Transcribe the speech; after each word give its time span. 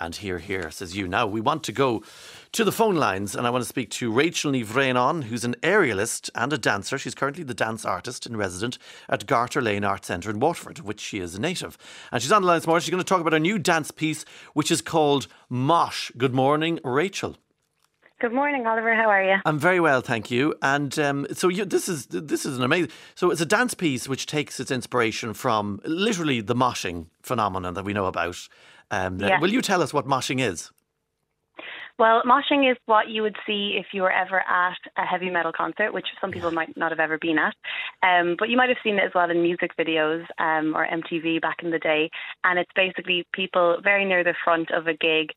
And 0.00 0.14
here, 0.14 0.38
here, 0.38 0.70
says 0.70 0.96
you. 0.96 1.08
Now, 1.08 1.26
we 1.26 1.40
want 1.40 1.64
to 1.64 1.72
go 1.72 2.02
to 2.52 2.64
the 2.64 2.72
phone 2.72 2.94
lines 2.94 3.34
and 3.34 3.46
I 3.46 3.50
want 3.50 3.62
to 3.62 3.68
speak 3.68 3.90
to 3.90 4.12
Rachel 4.12 4.52
Ní 4.52 4.64
Bhraonáin, 4.64 5.24
who's 5.24 5.44
an 5.44 5.56
aerialist 5.62 6.30
and 6.34 6.52
a 6.52 6.58
dancer. 6.58 6.98
She's 6.98 7.14
currently 7.14 7.42
the 7.42 7.54
dance 7.54 7.84
artist 7.84 8.24
in 8.24 8.36
resident 8.36 8.78
at 9.08 9.26
Garter 9.26 9.60
Lane 9.60 9.84
Art 9.84 10.04
Centre 10.04 10.30
in 10.30 10.38
Waterford, 10.40 10.78
which 10.80 11.00
she 11.00 11.18
is 11.18 11.34
a 11.34 11.40
native. 11.40 11.76
And 12.12 12.22
she's 12.22 12.32
on 12.32 12.42
the 12.42 12.48
line 12.48 12.58
this 12.58 12.66
morning. 12.66 12.82
She's 12.82 12.90
going 12.90 13.02
to 13.02 13.08
talk 13.08 13.20
about 13.20 13.32
her 13.32 13.38
new 13.38 13.58
dance 13.58 13.90
piece, 13.90 14.24
which 14.54 14.70
is 14.70 14.80
called 14.80 15.26
Mosh. 15.48 16.12
Good 16.16 16.34
morning, 16.34 16.78
Rachel. 16.84 17.36
Good 18.20 18.32
morning, 18.32 18.66
Oliver. 18.66 18.96
How 18.96 19.08
are 19.08 19.22
you? 19.22 19.36
I'm 19.44 19.60
very 19.60 19.78
well, 19.78 20.00
thank 20.00 20.28
you. 20.28 20.52
And 20.60 20.98
um, 20.98 21.26
so 21.32 21.48
you, 21.48 21.64
this 21.64 21.88
is 21.88 22.06
this 22.06 22.44
is 22.44 22.58
an 22.58 22.64
amazing. 22.64 22.90
So 23.14 23.30
it's 23.30 23.40
a 23.40 23.46
dance 23.46 23.74
piece 23.74 24.08
which 24.08 24.26
takes 24.26 24.58
its 24.58 24.72
inspiration 24.72 25.34
from 25.34 25.80
literally 25.84 26.40
the 26.40 26.56
moshing 26.56 27.06
phenomenon 27.22 27.74
that 27.74 27.84
we 27.84 27.92
know 27.92 28.06
about. 28.06 28.48
Um, 28.90 29.20
Yeah. 29.20 29.38
Will 29.38 29.52
you 29.52 29.62
tell 29.62 29.82
us 29.82 29.94
what 29.94 30.06
moshing 30.06 30.40
is? 30.40 30.72
Well, 31.98 32.22
moshing 32.22 32.70
is 32.70 32.76
what 32.86 33.08
you 33.08 33.22
would 33.22 33.34
see 33.44 33.76
if 33.76 33.86
you 33.92 34.02
were 34.02 34.12
ever 34.12 34.40
at 34.40 34.78
a 34.96 35.04
heavy 35.04 35.30
metal 35.30 35.52
concert, 35.52 35.92
which 35.92 36.06
some 36.20 36.30
people 36.30 36.52
might 36.52 36.76
not 36.76 36.92
have 36.92 37.00
ever 37.00 37.18
been 37.18 37.38
at. 37.38 37.54
Um, 38.02 38.36
but 38.38 38.48
you 38.48 38.56
might 38.56 38.68
have 38.68 38.78
seen 38.84 38.98
it 38.98 39.04
as 39.04 39.10
well 39.16 39.28
in 39.30 39.42
music 39.42 39.72
videos 39.76 40.22
um, 40.38 40.76
or 40.76 40.86
MTV 40.86 41.40
back 41.40 41.56
in 41.64 41.70
the 41.70 41.78
day. 41.80 42.08
And 42.44 42.56
it's 42.56 42.70
basically 42.76 43.26
people 43.32 43.78
very 43.82 44.04
near 44.04 44.22
the 44.22 44.34
front 44.44 44.70
of 44.70 44.86
a 44.86 44.94
gig, 44.94 45.30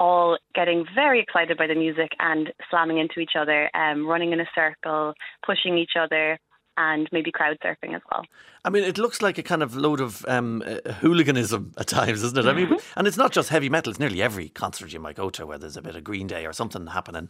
all 0.00 0.38
getting 0.54 0.86
very 0.94 1.20
excited 1.20 1.58
by 1.58 1.66
the 1.66 1.74
music 1.74 2.10
and 2.18 2.50
slamming 2.70 2.98
into 2.98 3.20
each 3.20 3.36
other, 3.38 3.70
um, 3.74 4.06
running 4.06 4.32
in 4.32 4.40
a 4.40 4.46
circle, 4.54 5.12
pushing 5.44 5.76
each 5.76 5.92
other. 6.00 6.38
And 6.78 7.08
maybe 7.10 7.32
crowd 7.32 7.58
surfing 7.64 7.94
as 7.94 8.02
well. 8.10 8.24
I 8.64 8.70
mean, 8.70 8.84
it 8.84 8.98
looks 8.98 9.22
like 9.22 9.38
a 9.38 9.42
kind 9.42 9.62
of 9.62 9.76
load 9.76 10.00
of 10.00 10.24
um, 10.28 10.62
uh, 10.66 10.92
hooliganism 10.92 11.72
at 11.78 11.86
times, 11.86 12.22
doesn't 12.22 12.38
it? 12.38 12.46
I 12.46 12.52
mean, 12.52 12.76
and 12.96 13.06
it's 13.06 13.16
not 13.16 13.32
just 13.32 13.48
heavy 13.48 13.68
metal; 13.68 13.90
it's 13.90 14.00
nearly 14.00 14.20
every 14.20 14.48
concert 14.48 14.92
you 14.92 15.00
might 15.00 15.16
go 15.16 15.30
to 15.30 15.46
where 15.46 15.56
there's 15.58 15.76
a 15.76 15.82
bit 15.82 15.96
of 15.96 16.04
Green 16.04 16.26
Day 16.26 16.44
or 16.44 16.52
something 16.52 16.86
happening. 16.88 17.28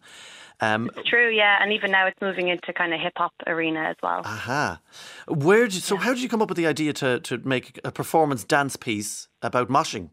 Um, 0.61 0.91
It's 0.97 1.09
true, 1.09 1.31
yeah. 1.31 1.59
And 1.63 1.73
even 1.73 1.91
now 1.91 2.07
it's 2.07 2.21
moving 2.21 2.49
into 2.49 2.73
kind 2.73 2.95
of 2.95 3.01
hip 3.01 3.13
hop 3.17 3.35
arena 3.47 3.81
as 3.81 3.97
well. 4.03 4.23
aha, 4.25 4.81
where 5.29 5.69
did 5.69 5.83
so? 5.83 5.97
How 5.97 6.13
did 6.15 6.23
you 6.23 6.29
come 6.29 6.43
up 6.43 6.49
with 6.49 6.59
the 6.59 6.67
idea 6.67 6.93
to 6.95 7.21
to 7.21 7.39
make 7.39 7.79
a 7.85 7.93
performance 7.93 8.43
dance 8.43 8.77
piece 8.77 9.29
about 9.43 9.69
moshing? 9.69 10.11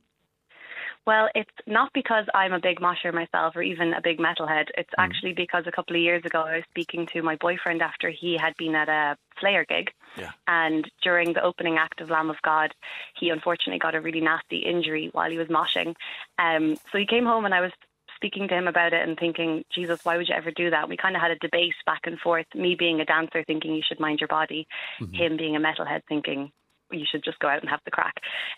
Well, 1.06 1.30
it's 1.36 1.50
not 1.68 1.92
because 1.94 2.26
I'm 2.34 2.54
a 2.54 2.60
big 2.60 2.80
mosher 2.80 3.12
myself 3.12 3.56
or 3.56 3.62
even 3.62 3.94
a 3.94 4.02
big 4.02 4.20
metalhead. 4.20 4.68
It's 4.78 4.90
actually 4.98 5.34
because 5.34 5.66
a 5.68 5.72
couple 5.72 5.96
of 5.96 6.02
years 6.02 6.24
ago 6.24 6.42
I 6.42 6.56
was 6.56 6.64
speaking 6.70 7.08
to 7.14 7.22
my 7.22 7.36
boyfriend 7.36 7.82
after 7.82 8.10
he 8.10 8.38
had 8.38 8.56
been 8.58 8.74
at 8.74 8.88
a 8.88 9.18
Slayer 9.40 9.66
gig. 9.66 9.92
Yeah. 10.18 10.32
And 10.48 10.90
during 11.02 11.34
the 11.34 11.44
opening 11.44 11.78
act 11.78 12.00
of 12.00 12.10
Lamb 12.10 12.30
of 12.30 12.42
God, 12.42 12.74
he 13.20 13.30
unfortunately 13.30 13.80
got 13.80 13.96
a 13.96 14.02
really 14.02 14.22
nasty 14.22 14.60
injury 14.60 15.10
while 15.12 15.30
he 15.30 15.38
was 15.38 15.48
moshing. 15.48 15.96
Um, 16.40 16.78
so 16.92 16.98
he 16.98 17.06
came 17.06 17.26
home 17.26 17.44
and 17.44 17.54
I 17.54 17.60
was 17.60 17.72
speaking 18.16 18.48
to 18.48 18.56
him 18.56 18.70
about 18.70 18.94
it 18.94 19.06
and 19.06 19.20
thinking, 19.20 19.66
Jesus, 19.76 20.06
why 20.06 20.16
would 20.16 20.30
you 20.30 20.36
ever 20.36 20.52
do 20.52 20.70
that? 20.70 20.88
We 20.88 20.96
kind 20.96 21.18
of 21.18 21.22
had 21.22 21.32
a 21.32 21.40
debate 21.40 21.74
back 21.86 22.02
and 22.06 22.18
forth. 22.18 22.46
Me 22.56 22.76
being 22.76 23.02
a 23.02 23.06
dancer 23.06 23.44
thinking 23.46 23.76
you 23.76 23.84
should 23.86 24.00
mind 24.00 24.22
your 24.22 24.30
body, 24.30 24.66
him 25.12 25.36
being 25.36 25.58
a 25.58 25.60
metalhead 25.60 26.04
thinking 26.08 26.54
you 26.94 27.06
should 27.10 27.24
just 27.24 27.40
go 27.40 27.48
out 27.48 27.62
and 27.62 27.70
have 27.70 27.82
the 27.86 27.92
crack. 27.92 28.16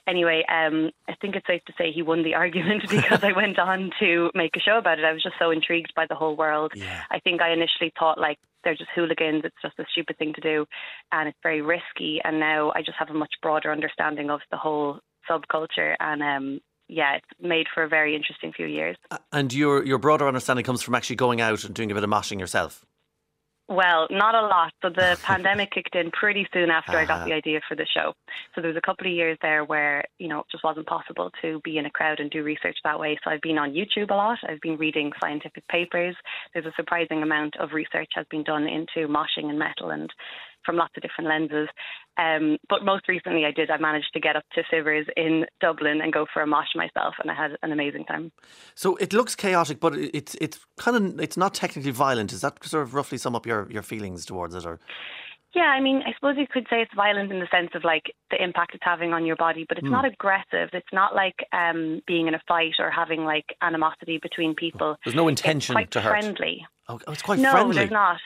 Anyway, 0.07 0.43
um, 0.49 0.91
I 1.07 1.15
think 1.21 1.35
it's 1.35 1.47
safe 1.47 1.63
to 1.65 1.73
say 1.77 1.91
he 1.91 2.01
won 2.01 2.23
the 2.23 2.35
argument 2.43 2.83
because 2.89 3.23
I 3.23 3.31
went 3.31 3.59
on 3.59 3.91
to 3.99 4.31
make 4.33 4.55
a 4.55 4.59
show 4.59 4.77
about 4.77 4.99
it. 4.99 5.05
I 5.05 5.13
was 5.13 5.23
just 5.23 5.35
so 5.39 5.51
intrigued 5.51 5.93
by 5.95 6.05
the 6.07 6.15
whole 6.15 6.35
world. 6.35 6.73
Yeah. 6.75 7.03
I 7.11 7.19
think 7.19 7.41
I 7.41 7.51
initially 7.51 7.91
thought 7.97 8.19
like 8.19 8.37
they're 8.63 8.75
just 8.75 8.89
hooligans. 8.95 9.43
It's 9.45 9.55
just 9.61 9.79
a 9.79 9.85
stupid 9.91 10.17
thing 10.17 10.33
to 10.33 10.41
do, 10.41 10.65
and 11.11 11.29
it's 11.29 11.37
very 11.43 11.61
risky. 11.61 12.19
And 12.23 12.39
now 12.39 12.71
I 12.75 12.81
just 12.81 12.97
have 12.97 13.09
a 13.09 13.13
much 13.13 13.33
broader 13.41 13.71
understanding 13.71 14.29
of 14.29 14.41
the 14.51 14.57
whole 14.57 14.99
subculture, 15.29 15.95
and 15.99 16.21
um, 16.21 16.59
yeah, 16.87 17.15
it's 17.15 17.27
made 17.41 17.67
for 17.73 17.83
a 17.83 17.87
very 17.87 18.15
interesting 18.15 18.51
few 18.53 18.65
years. 18.65 18.97
And 19.31 19.53
your 19.53 19.85
your 19.85 19.97
broader 19.97 20.27
understanding 20.27 20.65
comes 20.65 20.81
from 20.81 20.95
actually 20.95 21.15
going 21.15 21.41
out 21.41 21.63
and 21.63 21.73
doing 21.73 21.91
a 21.91 21.93
bit 21.93 22.03
of 22.03 22.09
moshing 22.09 22.39
yourself. 22.39 22.85
Well, 23.67 24.07
not 24.11 24.35
a 24.35 24.41
lot. 24.41 24.71
So 24.83 24.89
the 24.89 25.17
pandemic 25.23 25.71
kicked 25.71 25.95
in 25.95 26.11
pretty 26.11 26.47
soon 26.53 26.69
after 26.69 26.97
I 26.97 27.03
Ah. 27.03 27.07
got 27.07 27.25
the 27.25 27.33
idea 27.33 27.61
for 27.67 27.75
the 27.75 27.85
show. 27.95 28.13
So 28.53 28.61
there 28.61 28.69
was 28.69 28.77
a 28.77 28.81
couple 28.85 29.07
of 29.07 29.13
years 29.13 29.37
there 29.41 29.63
where, 29.65 30.03
you 30.19 30.27
know, 30.27 30.39
it 30.41 30.45
just 30.51 30.63
wasn't 30.63 30.85
possible 30.85 31.31
to 31.41 31.59
be 31.63 31.77
in 31.79 31.85
a 31.87 31.89
crowd 31.89 32.19
and 32.19 32.29
do 32.29 32.43
research 32.43 32.77
that 32.83 32.99
way. 32.99 33.17
So 33.23 33.31
I've 33.31 33.41
been 33.41 33.57
on 33.57 33.71
YouTube 33.73 34.11
a 34.11 34.13
lot. 34.13 34.37
I've 34.47 34.61
been 34.61 34.77
reading 34.77 35.11
scientific 35.19 35.67
papers. 35.67 36.15
There's 36.53 36.65
a 36.67 36.73
surprising 36.75 37.23
amount 37.23 37.55
of 37.57 37.73
research 37.73 38.09
has 38.13 38.25
been 38.29 38.43
done 38.43 38.67
into 38.67 39.07
moshing 39.07 39.49
and 39.49 39.57
metal 39.57 39.89
and 39.89 40.11
from 40.65 40.75
lots 40.75 40.93
of 40.97 41.03
different 41.03 41.29
lenses. 41.29 41.69
Um, 42.17 42.57
but 42.69 42.83
most 42.83 43.07
recently 43.07 43.45
I 43.45 43.51
did, 43.51 43.69
I 43.69 43.77
managed 43.77 44.11
to 44.13 44.19
get 44.19 44.35
up 44.35 44.45
to 44.53 44.63
Fibbers 44.71 45.05
in 45.17 45.45
Dublin 45.59 46.01
and 46.01 46.13
go 46.13 46.25
for 46.33 46.41
a 46.41 46.47
mosh 46.47 46.73
myself 46.75 47.15
and 47.21 47.29
I 47.29 47.35
had 47.35 47.51
an 47.61 47.71
amazing 47.71 48.05
time. 48.05 48.31
So 48.73 48.95
it 48.97 49.13
looks 49.13 49.35
chaotic, 49.35 49.79
but 49.79 49.95
it's 49.95 50.35
it's 50.39 50.59
kind 50.77 50.97
of 50.97 51.19
it's 51.19 51.37
not 51.37 51.53
technically 51.53 51.91
violent. 51.91 52.31
Is 52.31 52.41
that 52.41 52.63
sort 52.63 52.83
of 52.83 52.93
roughly 52.93 53.17
sum 53.17 53.35
up 53.35 53.45
your, 53.45 53.69
your 53.71 53.83
feelings 53.83 54.25
towards 54.25 54.55
it, 54.55 54.65
or 54.65 54.79
Yeah, 55.53 55.63
I 55.63 55.81
mean, 55.81 56.03
I 56.05 56.13
suppose 56.13 56.35
you 56.37 56.47
could 56.49 56.67
say 56.69 56.81
it's 56.81 56.93
violent 56.95 57.31
in 57.31 57.39
the 57.39 57.47
sense 57.51 57.71
of 57.75 57.83
like 57.83 58.13
the 58.31 58.41
impact 58.41 58.75
it's 58.75 58.83
having 58.83 59.13
on 59.13 59.25
your 59.25 59.35
body, 59.35 59.65
but 59.67 59.77
it's 59.77 59.87
not 59.87 60.05
aggressive. 60.05 60.69
It's 60.73 60.93
not 60.93 61.15
like 61.15 61.35
um, 61.51 62.01
being 62.07 62.27
in 62.27 62.33
a 62.33 62.41
fight 62.47 62.75
or 62.79 62.91
having 62.91 63.23
like 63.23 63.55
animosity 63.61 64.19
between 64.21 64.55
people. 64.55 64.97
there's 65.03 65.15
no 65.15 65.27
intention. 65.27 65.35
It's 65.35 65.41
intention 65.41 65.75
quite 65.75 65.91
to 65.91 66.01
hurt? 66.01 66.09
friendly. 66.09 66.65
Oh, 66.87 66.99
it's 67.07 67.21
quite 67.21 67.39
no, 67.39 67.51
friendly. 67.51 67.75
No, 67.75 67.79
there's 67.79 67.91
not. 67.91 68.19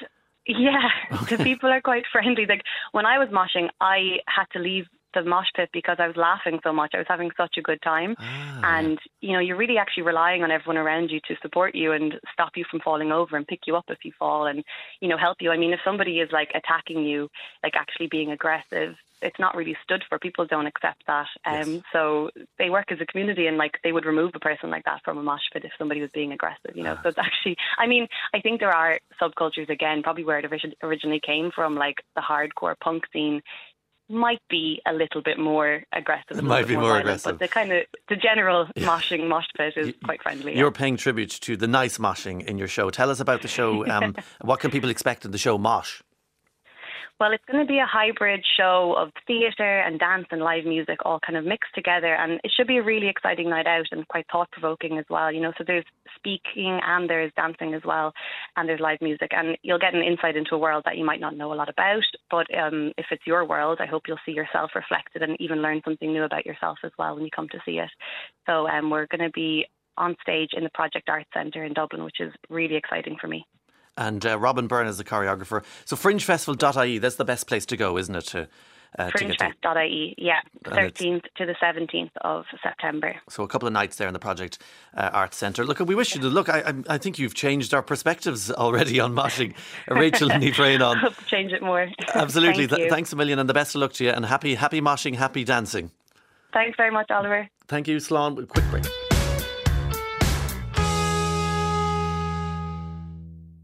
Yeah, 0.50 0.90
the 1.30 1.38
people 1.38 1.70
are 1.70 1.82
quite 1.82 2.04
friendly. 2.12 2.46
Like 2.48 2.64
when 2.92 3.06
I 3.06 3.20
was 3.20 3.30
moshing, 3.30 3.70
I 3.80 4.18
had 4.28 4.46
to 4.54 4.60
leave 4.60 4.88
the 5.14 5.24
mosh 5.24 5.48
pit 5.56 5.70
because 5.74 5.98
I 6.00 6.08
was 6.08 6.16
laughing 6.16 6.60
so 6.64 6.72
much. 6.74 6.92
I 6.94 6.98
was 6.98 7.08
having 7.08 7.32
such 7.38 7.58
a 7.58 7.62
good 7.62 7.82
time. 7.82 8.16
Ah, 8.20 8.78
and 8.78 9.00
you 9.22 9.34
know, 9.34 9.40
you're 9.40 9.58
really 9.58 9.78
actually 9.78 10.04
relying 10.04 10.44
on 10.44 10.52
everyone 10.52 10.78
around 10.78 11.10
you 11.10 11.20
to 11.28 11.36
support 11.42 11.76
you 11.76 11.92
and 11.94 12.16
stop 12.34 12.52
you 12.56 12.66
from 12.70 12.80
falling 12.80 13.12
over 13.12 13.38
and 13.38 13.48
pick 13.48 13.62
you 13.68 13.76
up 13.76 13.86
if 13.90 14.00
you 14.04 14.12
fall 14.18 14.48
and 14.48 14.64
you 15.02 15.08
know 15.08 15.18
help 15.18 15.38
you. 15.40 15.52
I 15.52 15.58
mean, 15.58 15.74
if 15.74 15.80
somebody 15.86 16.20
is 16.20 16.30
like 16.32 16.52
attacking 16.56 17.04
you, 17.04 17.30
like 17.64 17.74
actually 17.76 18.08
being 18.08 18.32
aggressive, 18.32 18.96
it's 19.22 19.40
not 19.40 19.56
really 19.56 19.76
stood 19.84 20.04
for. 20.08 20.18
People 20.20 20.46
don't 20.46 20.66
accept 20.68 21.04
that. 21.08 21.28
Um, 21.46 21.74
Yes. 21.74 21.84
so 21.94 22.30
they 22.58 22.70
work 22.70 22.92
as 22.92 23.00
a 23.02 23.06
community 23.06 23.48
and 23.48 23.58
like 23.58 23.80
they 23.84 23.92
would 23.92 24.06
remove 24.06 24.32
a 24.36 24.40
person 24.40 24.70
like 24.70 24.86
that 24.86 25.02
from 25.04 25.18
a 25.18 25.24
mosh 25.24 25.42
pit 25.54 25.66
if 25.66 25.72
somebody 25.78 26.02
was 26.02 26.12
being 26.12 26.32
aggressive. 26.32 26.76
You 26.76 26.84
know, 26.84 26.96
Ah. 26.98 27.02
so 27.04 27.10
it's 27.10 27.18
actually. 27.18 27.56
I 27.78 27.88
mean, 27.88 28.08
I 28.34 28.40
think 28.42 28.60
there 28.60 28.72
are 28.74 29.00
subcultures 29.22 29.70
again, 29.70 30.04
probably 30.04 30.24
where 30.24 30.40
it 30.40 30.46
originally 30.84 31.20
came 31.26 31.52
from, 31.52 31.76
like 31.76 32.04
the 32.16 32.22
hardcore 32.22 32.76
punk 32.80 33.04
scene. 33.14 33.42
Might 34.12 34.42
be 34.50 34.82
a 34.88 34.94
little 34.94 35.22
bit 35.22 35.38
more 35.38 35.84
aggressive. 35.94 36.36
It 36.40 36.44
Might 36.44 36.68
be 36.68 36.74
more 36.74 36.84
violent, 36.86 37.02
aggressive. 37.02 37.34
But 37.34 37.40
the 37.40 37.48
kind 37.48 37.72
of 37.72 37.84
the 38.08 38.16
general 38.16 38.66
moshing 38.78 39.28
mosh 39.28 39.46
pit 39.56 39.74
is 39.78 39.88
You- 39.90 39.94
quite 40.04 40.24
friendly. 40.24 40.58
You're 40.58 40.72
paying 40.72 40.98
tribute 40.98 41.30
to 41.42 41.56
the 41.56 41.68
nice 41.68 42.00
moshing 42.00 42.44
in 42.44 42.58
your 42.58 42.68
show. 42.68 42.90
Tell 42.90 43.12
us 43.12 43.20
about 43.20 43.44
the 43.44 43.48
show. 43.48 43.86
Um, 43.88 44.16
what 44.42 44.62
can 44.62 44.72
people 44.72 44.90
expect 44.90 45.26
in 45.26 45.32
the 45.32 45.38
show 45.38 45.60
Mosh? 45.60 46.02
Well, 47.20 47.34
it's 47.34 47.44
going 47.52 47.60
to 47.60 47.68
be 47.68 47.80
a 47.80 47.86
hybrid 47.86 48.46
show 48.56 48.96
of 48.98 49.12
theatre 49.28 49.82
and 49.82 50.00
dance 50.00 50.28
and 50.32 50.40
live 50.40 50.64
music 50.64 51.00
all 51.04 51.20
kind 51.20 51.38
of 51.38 51.44
mixed 51.44 51.76
together. 51.76 52.16
And 52.16 52.40
it 52.46 52.52
should 52.56 52.66
be 52.66 52.78
a 52.78 52.84
really 52.84 53.10
exciting 53.10 53.50
night 53.50 53.68
out 53.68 53.88
and 53.92 54.08
quite 54.08 54.26
thought 54.32 54.50
provoking 54.52 54.98
as 54.98 55.04
well. 55.10 55.30
You 55.30 55.42
know, 55.42 55.52
so 55.58 55.66
there's 55.68 55.84
speaking 56.16 56.80
and 56.82 57.10
there's 57.10 57.34
dancing 57.36 57.74
as 57.74 57.82
well, 57.84 58.14
and 58.56 58.70
there's 58.70 58.80
live 58.80 59.02
music. 59.02 59.32
And 59.32 59.58
you'll 59.64 59.80
get 59.80 59.94
an 59.94 60.02
insight 60.02 60.38
into 60.38 60.56
a 60.56 60.58
world 60.58 60.84
that 60.86 60.96
you 60.96 61.04
might 61.04 61.20
not 61.20 61.36
know 61.36 61.52
a 61.52 61.56
lot 61.56 61.68
about. 61.68 62.04
But 62.32 62.48
um, 62.58 62.94
if 62.98 63.08
it's 63.12 63.28
your 63.28 63.44
world, 63.44 63.80
I 63.82 63.86
hope 63.86 64.04
you'll 64.08 64.18
see 64.26 64.32
yourself 64.32 64.72
reflected 64.74 65.22
and 65.22 65.36
even 65.42 65.62
learn 65.62 65.82
something 65.84 66.14
new 66.14 66.24
about 66.24 66.46
yourself 66.46 66.78
as 66.86 66.92
well 66.98 67.16
when 67.16 67.26
you 67.26 67.32
come 67.36 67.50
to 67.50 67.60
see 67.66 67.80
it. 67.80 67.90
So 68.46 68.66
um, 68.70 68.90
we're 68.90 69.08
going 69.08 69.28
to 69.28 69.32
be 69.32 69.66
on 69.98 70.16
stage 70.22 70.52
in 70.54 70.64
the 70.64 70.70
Project 70.70 71.10
Arts 71.10 71.30
Centre 71.34 71.66
in 71.66 71.74
Dublin, 71.74 72.06
which 72.06 72.22
is 72.22 72.32
really 72.50 72.76
exciting 72.76 73.18
for 73.20 73.28
me. 73.28 73.46
And 74.00 74.26
uh, 74.26 74.40
Robin 74.40 74.68
Byrne 74.68 74.88
is 74.88 74.98
the 74.98 75.04
choreographer. 75.04 75.62
So 75.84 75.98
fringefestival.ie, 75.98 77.00
that's 77.00 77.18
the 77.18 77.26
best 77.26 77.48
place 77.48 77.66
to 77.66 77.76
go, 77.76 77.98
isn't 77.98 78.16
it? 78.16 78.26
To, 78.28 78.48
uh, 78.98 79.12
to 79.12 79.18
to. 79.18 79.26
Fringefest.ie, 79.26 80.16
yeah, 80.18 80.40
13th 80.64 81.26
to 81.36 81.46
the 81.46 81.54
17th 81.62 82.12
of 82.22 82.46
September. 82.64 83.18
So 83.30 83.44
a 83.44 83.48
couple 83.50 83.68
of 83.68 83.74
nights 83.74 83.98
there 83.98 84.08
in 84.08 84.14
the 84.14 84.20
Project 84.20 84.58
uh, 84.96 85.10
Arts 85.12 85.36
Centre. 85.36 85.66
Look, 85.66 85.80
we 85.80 85.96
wish 85.96 86.16
you 86.16 86.22
the 86.22 86.30
look. 86.30 86.48
I, 86.48 86.74
I, 86.88 86.98
think 86.98 87.20
you've 87.20 87.36
changed 87.36 87.74
our 87.74 87.84
perspectives 87.84 88.50
already 88.50 89.02
on 89.02 89.14
moshing. 89.14 89.54
Rachel 89.90 90.32
and 90.32 90.42
Ní 90.42 90.54
Bhraonáin. 90.54 90.98
Hope 91.02 91.18
to 91.18 91.26
change 91.26 91.52
it 91.52 91.62
more. 91.62 91.90
Absolutely. 92.16 92.68
Thank 92.68 92.80
Th- 92.80 92.90
thanks 92.90 93.12
a 93.12 93.18
million 93.18 93.38
and 93.38 93.50
the 93.50 93.54
best 93.54 93.76
of 93.76 93.82
luck 93.82 93.92
to 93.94 94.06
you. 94.06 94.12
And 94.12 94.26
happy, 94.26 94.56
happy 94.56 94.80
moshing, 94.80 95.16
happy 95.16 95.44
dancing. 95.44 95.92
Thanks 96.54 96.78
very 96.78 96.90
much, 96.90 97.12
Oliver. 97.12 97.50
Thank 97.68 97.90
you, 97.90 98.00
Sloan. 98.00 98.48
Quick 98.48 98.66
break. 98.72 98.86